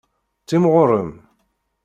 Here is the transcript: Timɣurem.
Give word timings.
Timɣurem. 0.47 1.11